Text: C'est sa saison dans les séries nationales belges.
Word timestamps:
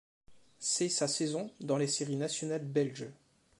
C'est 0.57 0.89
sa 0.89 1.07
saison 1.07 1.51
dans 1.59 1.77
les 1.77 1.85
séries 1.85 2.15
nationales 2.15 2.65
belges. 2.65 3.11